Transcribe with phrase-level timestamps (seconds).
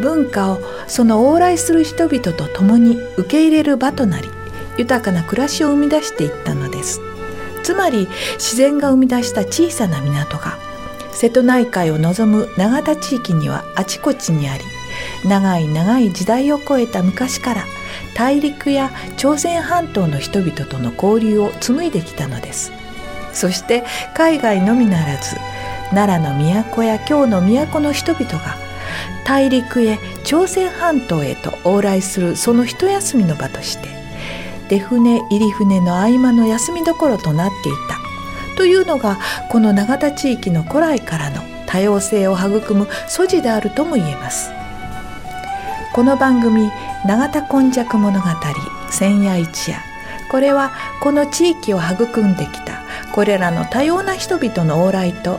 [0.00, 4.28] 文化をその往来する人々と共に受け入れる場となり
[4.76, 7.00] 豊かな暮らしを生み出していったのです。
[7.62, 10.58] つまり自然が生み出した小さな港が
[11.12, 14.64] 瀬戸内海を望む永田地域にはあちこちにあり
[15.24, 17.64] 長い長い時代を超えた昔から
[18.14, 22.72] 大陸や朝鮮半島の人々との交流を紡いできたのです。
[23.32, 23.82] そして
[24.14, 25.36] 海外のみならず
[25.90, 28.63] 奈良の都や京の都の人々が
[29.24, 33.88] 大陸へ朝鮮半島へと往来するその一休みの場として
[34.68, 39.18] 出船入り船の合間の休みどころとなっていたというのが
[39.50, 44.52] この永田地域の古来からの多様性を育む素地であるとも言えます。
[45.94, 46.72] この番組
[47.06, 48.26] 「永田今昔物語
[48.90, 49.78] 千夜一夜」
[50.28, 55.38] これはこの地域を育んできたこれらの多様な人々の往来と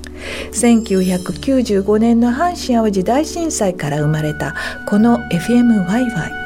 [0.51, 4.55] 1995年の阪神・淡路大震災から生まれた
[4.87, 6.41] この FMYY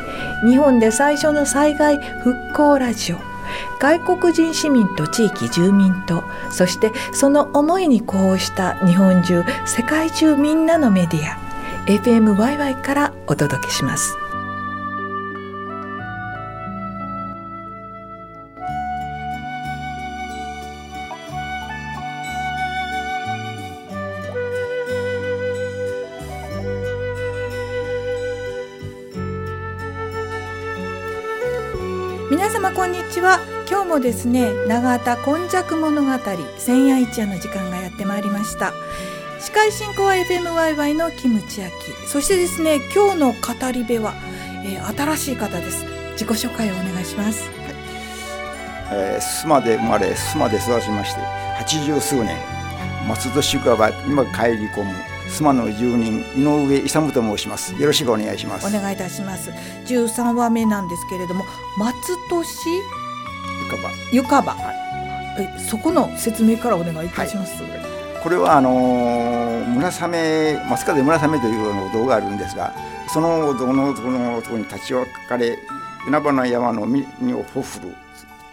[0.48, 3.18] 日本で最初の災害復興ラジオ。
[3.80, 11.38] 外国人市民と地域住民とそしてその思いに呼応した日本中世界中みんなのメディア。
[11.86, 14.25] FMYY からお届けします。
[32.36, 33.40] 皆様こんにちは。
[33.66, 36.12] 今日もですね長田今昔物語
[36.58, 38.74] 千夜一夜の時間がやってまいりました。
[39.40, 44.14] 司会進行は FMYY のキムチ焼きそしてですね今日の語り部は、
[44.66, 45.86] えー、新しい方です。
[46.12, 47.76] 自己紹介をお願いします、はい。
[48.92, 52.38] えー、須磨で生まれ須磨で育ちまして八十数年
[53.08, 54.94] 松戸宿場今帰り込む
[55.28, 57.74] 須磨の住人井上勇と申します。
[57.76, 58.68] よろしくお願いします。
[58.68, 59.52] お願いいたします。
[59.86, 61.46] 十三話目なんですけれども
[61.78, 61.96] 松
[62.30, 62.70] 戸市？
[63.66, 64.72] ゆかばゆかば、は
[65.40, 67.72] い、えそこの説明からお願いいたします、はい、
[68.22, 72.74] これはあのー、村雨松風村雨というお堂があるんですが
[73.08, 75.58] そのお堂のところのところに立ち分かれ
[76.08, 77.96] 海原の山の実をほふる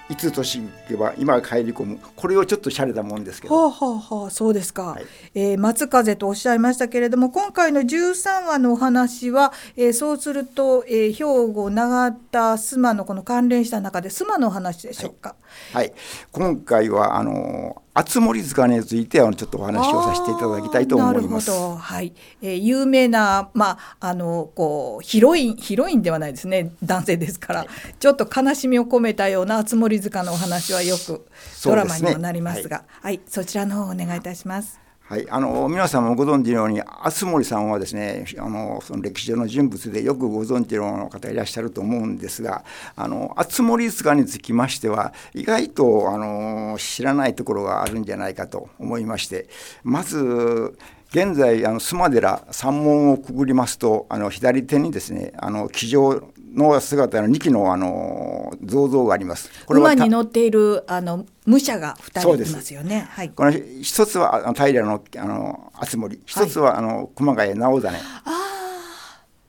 [0.08, 1.98] いつ年行けば今帰り込む。
[2.16, 3.54] これをちょっとしゃれたもんですけど。
[3.54, 15.34] はあはあはあそうですか、はい、えー、松風とおっしゃいましたけれども今回の13話のお話は、えー、そうすると、えー、兵庫長田須磨のこの関連した中で須磨のお話でしょうか。
[15.72, 15.94] はい、はい、
[16.32, 21.50] 今回はあの厚森塚についてあのちょっとお話をさせていただきたいと思います。
[21.50, 26.72] はい、えー、有名なまああのこうヒロインヒロインではないですね。
[26.82, 31.26] 男性ですから、はい、ちょっと悲しみを込めたような厚森塚のお話はよく
[31.64, 34.80] ドラマにもなりますが、すね、はい、はい、そちらの方お願いいたします。
[35.12, 42.64] はい、あの皆さんもご存知のように敦森さんはですねあのその歴史上の人物でよくご存知の方いらっしゃると思うんですが
[42.96, 49.48] あの敦森塚につきましては意外とあの知らないところがあるんじゃないかと思いまして
[49.82, 50.78] まず
[51.10, 59.50] 現在あの須磨寺山門をくぐりますとあの左手にですねあの騎乗の姿の2機のあの銅像があります。
[59.66, 63.08] これ馬に乗っているあの武者が2人いますよね。
[63.10, 67.90] はい、この一つは平のあの敦盛、一つはあの熊谷直実、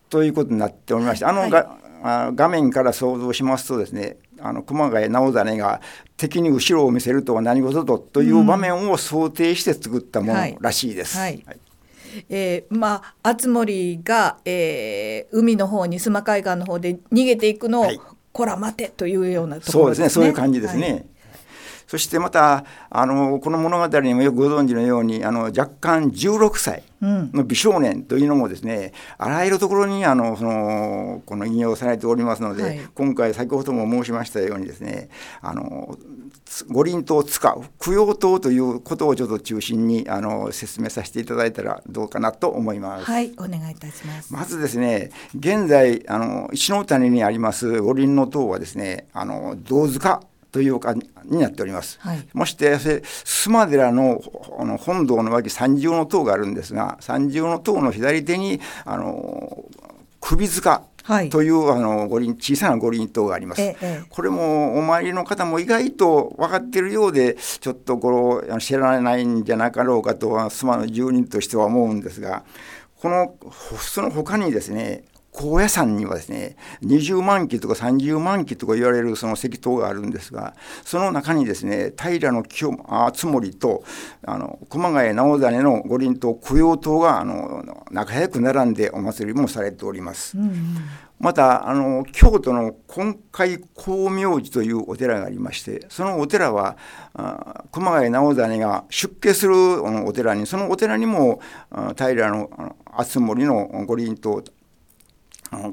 [0.09, 5.81] ということになっておりまして、あのが、はい、画面から想像しますとですねあの熊谷直実が
[6.17, 11.17] 敵に後ろを見せるとは何事とという場面を想定して作ったものらしいです。
[11.17, 11.43] はい。
[11.45, 11.59] はい
[12.29, 17.99] えー、まあ敦盛が、えー、海の方に須磨海岸の方で逃げていくのを、はい、
[18.31, 20.09] こら待てというようなところですね。
[20.09, 20.91] そうですねそういう感じですね。
[20.91, 21.05] はい
[21.93, 35.09] そしてまたあのこの物語にもよくご存知のようにあの若干16歳の美少年というのもですね、うん、あらゆるところにあのそのこの引用されておりますので、はい、今回先ほども申しましたようにですね
[35.43, 35.95] あの
[36.69, 43.05] 五輪塔を使う供養塔ということをちょっと中心にあの説明させていただいたらどうかなと思います。
[43.05, 44.33] はいお願いいたします。
[44.33, 50.23] まずですね現在あの石の谷にあります五輪の塔はですねあの銅塚
[50.53, 51.99] というかになっております。
[51.99, 54.21] はい、もして須磨寺の
[54.59, 59.65] あの本堂の脇三重の塔があるんですが三重の塔の左手にあの
[60.21, 60.83] 首塚
[61.31, 72.43] という、はい、あの五輪小さな五輪塔があります、ええ、これもお参りの方も意外と分かっているようでちょっとこの知らないんじゃなかろうかとは須磨の住人としては思うんですが
[73.01, 73.35] この
[73.79, 75.03] その他にですね
[75.33, 83.83] 高野山にはですね20万基とか30万基とか言われるその石塔があるんですがその中にですね平清盛と
[84.25, 90.37] あの熊谷直実の五輪塔供養塔があの仲良く並んでお祭りもされております。
[90.37, 90.77] うんうん、
[91.19, 96.77] またあの京都の金海光明寺というお寺がありましてそのお寺は
[97.13, 101.41] あ熊谷直実が出家するお寺にそのお寺にも
[101.97, 104.43] 平の敦盛の五輪塔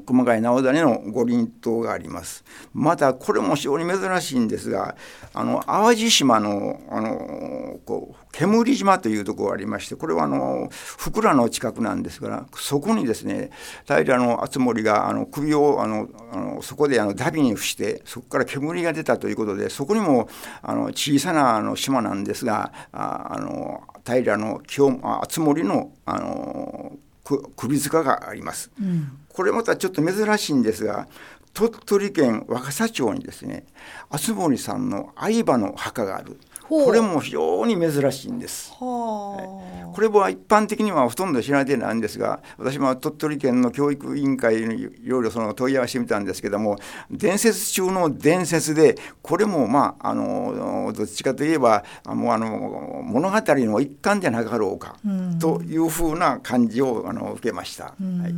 [0.05, 2.43] 熊谷直谷の五輪塔があります。
[2.73, 4.95] またこれも非常に珍しいんですが
[5.33, 13.51] あの淡路島のあのこう煙島というところがありましてこれはあの福良の近くなんですからそこにですね
[13.85, 20.29] 平の敦盛があの首をあのあのそこであのダビに伏してそこから煙が出たということでそこにも
[20.61, 26.80] あの小さなあの島なんですがああの平の清敦盛のあの
[27.23, 31.07] 首塚があります、うん、これまたちょっと珍しいんですが
[31.53, 33.65] 鳥取県若狭町にですね
[34.09, 36.39] 敦盛さんの相場の墓がある
[36.71, 38.71] これも非常に珍しいんです。
[38.79, 46.77] はい、これは一般的にはほとんど知られてないんですが私も鳥取県の教育委員会にいろいろその問い合わせてみたんですけども
[47.09, 54.95] 伝説中の伝説でこれもまああのどっちかといえばもうあの物語の一環じゃなかろうか
[55.39, 57.85] というふうな感じをあの受けました。
[57.85, 58.33] はい、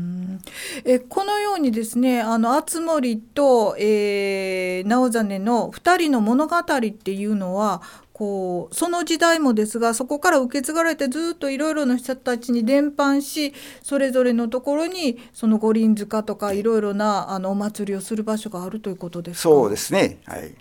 [0.85, 7.81] えこのようにですねあの敦盛と、えー、直実の2人の物語っていうのは
[8.24, 19.42] こうその時代もですがそこから受け継がれてずっといろいろな人たちに伝播しそれぞれのところにその五輪塚とかいろいろなあのお祭りをする場所があるということですか？
[19.42, 20.54] そうですね、はい、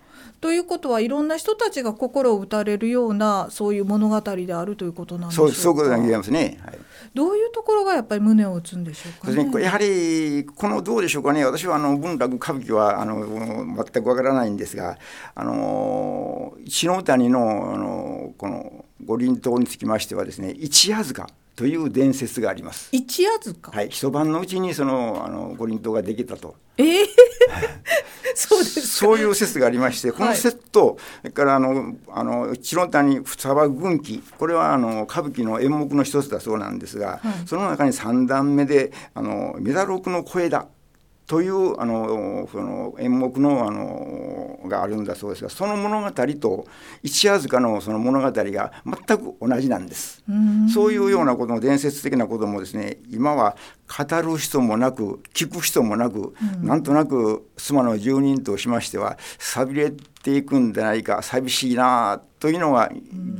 [0.43, 5.55] ということはいろんな人たちが心を打たれるようなそういう物語であるということなんでしょうか？
[5.55, 6.79] そういうことが言えますね、はい。
[7.13, 11.45] どういうところがやっぱり胸を打つんでしょうか、ね、やはりこのどうでしょうかね。
[11.45, 14.97] 私はあの文楽歌舞伎はあの全くわからないんですが
[15.33, 22.89] あの篠谷のあのこの五輪塔につきましてはですね一夜塚という伝説があります。
[22.91, 23.89] 一夜塚はい。
[23.89, 26.55] 一晩のうちにそのあの五輪塔ができたと。
[26.77, 27.05] えー？
[28.35, 40.67] そうですそういう説がありまして、この説と、それからあのあの白谷双葉軍記、これはあの歌舞伎の演目の一つだそうなんですが、はい、その中に三段目であのメダ六の声だ
[41.25, 46.65] というあのその演目のあのがあるんだそうですがその物語と
[47.01, 50.23] 一夜塚のその物語が全く同じなんです。
[50.73, 53.55] そういうようなことの伝説的なこともですね今は
[53.87, 62.91] 語る人もなく聞く人もなく、うん、なんとなく妻の住人としましては寂れていくんじゃないか寂しいなというのが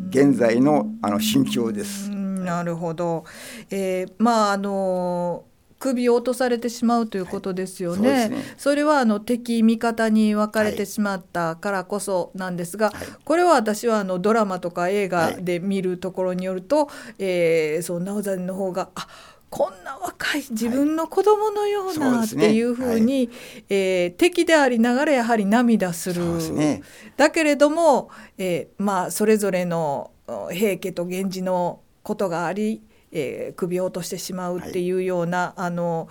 [0.10, 2.10] 現在のあの心境です。
[2.10, 3.24] なるほど、
[3.70, 5.46] えー、まああの
[5.84, 8.10] 首を落とされてしまうということですよね。
[8.10, 8.44] はい、そね。
[8.58, 19.08] それはあの敵味方に分かれてしまったからこそなんですが、はい、これは私はあのドラマとか映画で見るところによると、はい、えー、そう直実の方があ
[19.50, 23.28] こんな若い自分の子供のようなっていうふうに、はい。
[23.28, 23.34] ね
[23.70, 26.42] えー、敵でありながらやはり涙する。
[26.42, 26.82] すね、
[27.18, 30.12] だけれども、えー、まあそれぞれの
[30.52, 32.82] 平家と源氏のことがあり
[33.14, 36.10] えー、首を落としてしまうっていうような、はい、あの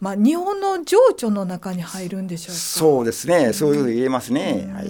[0.00, 4.68] まあ、日本の情緒の中に入るんでしょうそうですね、そういうふうに言えますね。
[4.74, 4.88] はい。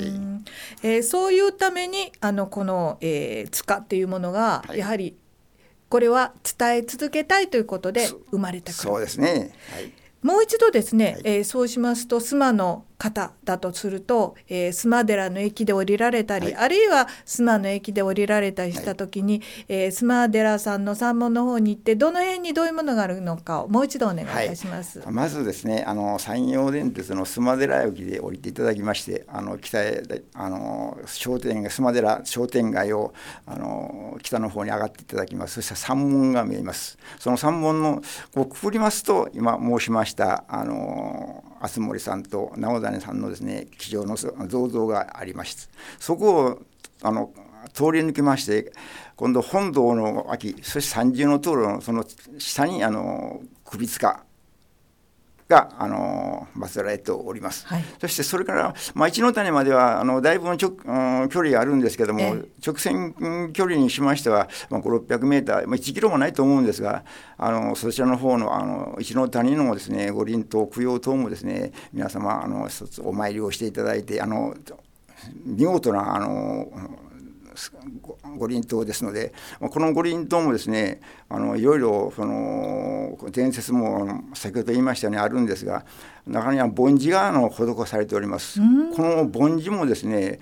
[0.82, 5.14] えー、そういうためにあのこの、えー、塚っていうものが、やはり
[5.94, 25.00] これは伝え続けたいということで生まれたそうですね、はい、もう一度ですね、はい、えー、そうしますと須磨の方だとすると、えー、須磨寺の駅で降りられたり、はい、あるいは須磨の駅で降りられたりした時に、はい、えー、須磨寺さんの山門の方に行ってどの辺にどういうものがあるのかをもう一度お願いいたします。
[25.00, 30.02] はい、まずですねあの山陽電鉄の須磨寺駅で降りていただきましてあの北へ
[30.34, 33.12] あの商店街須磨寺商店街を
[33.44, 35.54] あの北の方に上がっていただきます。
[35.54, 36.98] そしたら山門が見えます。
[37.18, 38.02] その山門の
[38.34, 44.16] こうくくりますと今申しましたあの敦森さんと直谷さんのですね机上の
[44.48, 45.62] 銅像がありまして
[45.98, 46.62] そこを
[47.02, 47.30] あの
[47.72, 48.72] 通り抜けまして
[49.16, 52.04] 今度本堂の脇そして三重の通路のその
[52.38, 54.24] 下にあの首塚
[55.48, 63.14] があの祀られております、はい、そしてそれから、まあ、一の谷まではあのだいぶのちょ、うん、距離があるんですけども直線
[63.52, 67.04] 距離にしましては、まあ、5600メーター、まあ、1キロもないと思うんですが
[67.36, 72.68] あのそちらの方のあの一の谷のですね五輪塔供養塔もですね皆様あの
[73.02, 74.54] お参りをしていただいてあの
[75.44, 76.68] 見事なあの
[78.36, 85.84] 五輪塔ですのでこの五輪塔もですねあのいろいろその伝説も先ほど言いましたようにあるんですが
[86.26, 88.58] 中には梵字があの施されております。
[88.96, 90.40] この梵字もですね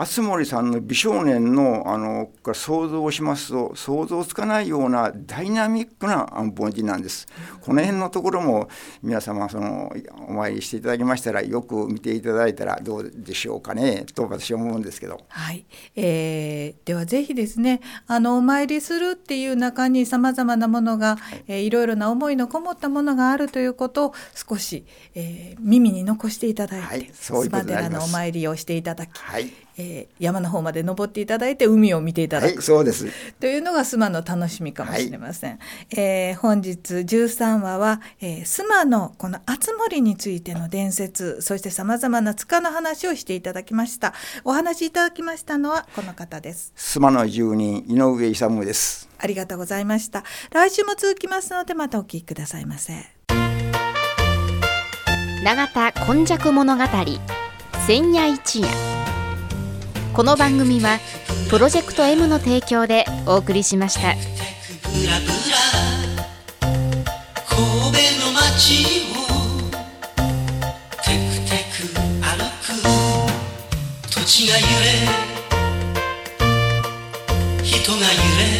[0.00, 6.26] 敦森さんの美少年のあの想像をしますと想像つかないようなダイナミックな
[6.56, 7.26] 凡人なんです。
[7.60, 8.70] この辺のところも
[9.02, 9.92] 皆様その
[10.26, 15.20] お参りしていただきましたらよく見ていただいたらどうでしょうかねと私は思うんですけど。
[15.28, 15.66] はい、
[15.96, 29.18] えー、ではぜひですねあのお参りするっていう中にさまざまなものが、はいえー、いろいろな思いのこもったものがあるということを少し、えー、耳に残していただいて、はい、そういう寺のお参りをしていただき。
[29.18, 33.06] はいえー、山の方まで登っていただいて海を見ていただく、はい、そうです。
[33.40, 44.14] というのが須磨の楽しみかもしれません、はい、えー、本日13話は、えー、須磨のこの熱森についての伝説そしてさまざまな塚の話をしていただきました。
[44.44, 46.72] お話いただきましたのはこの方です。
[46.76, 49.08] 須磨の住人井上勇です。
[49.18, 50.24] ありがとうございました。
[50.50, 52.92] 来週も続きますのでまたお聞きくださいませ。
[55.42, 56.84] 永田今昔物語
[57.86, 58.99] 千夜一夜
[60.12, 60.98] この番組は
[61.48, 64.14] プロジェクト M の提供でお送りしました。
[64.14, 64.20] 神
[67.46, 69.16] 戸の街を
[71.04, 71.88] テクテク
[72.20, 72.74] 歩く。
[74.10, 74.66] 土地が揺れ
[77.62, 78.59] 人が揺れ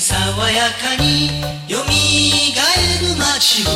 [0.00, 3.68] 爽やかによみがえる街を。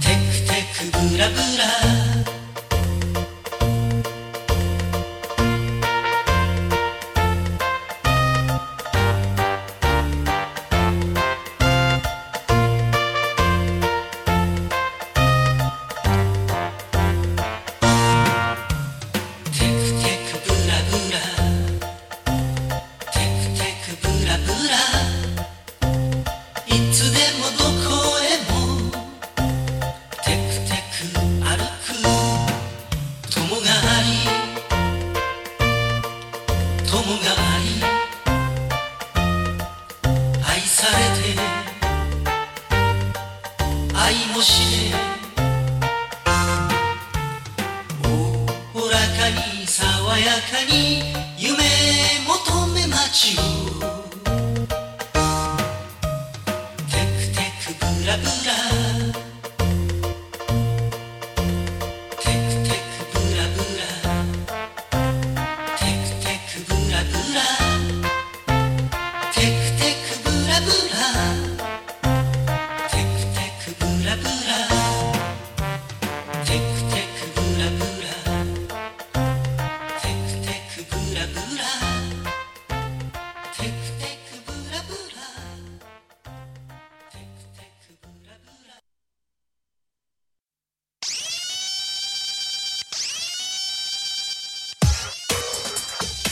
[0.00, 1.81] テクテクブラブラ。
[50.12, 51.02] 爽やかに
[51.38, 51.64] 夢
[52.26, 53.91] 求め街を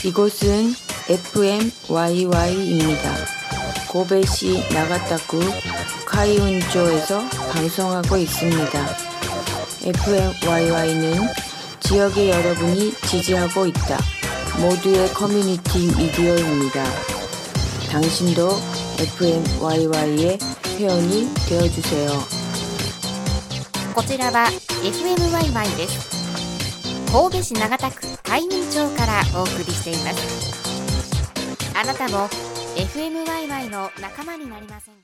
[0.04, 0.74] 이곳은
[1.08, 1.76] FMYY입니다.
[3.88, 5.40] 고베시 나가타구
[6.06, 8.96] 카이운조에서 방송하고 있습니다.
[9.82, 11.28] FMYY는
[11.80, 13.98] 지역의 여러분이 지지하고 있다.
[14.60, 16.84] 모두의 커뮤니티 미디어입니다.
[17.90, 18.50] 당신도
[18.98, 20.38] FMYY의
[20.78, 22.10] 회원이 되어주세요.
[23.94, 24.46] こちらは
[24.84, 26.16] FMYY です。
[27.10, 31.77] 神戸市長田区海雲町 からお送りしています。
[31.77, 32.29] あなたも
[32.77, 34.99] FMYY の仲間になりませんか？